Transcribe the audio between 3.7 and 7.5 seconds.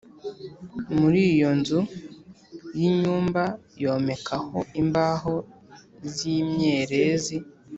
yomekaho imbaho z’imyerezi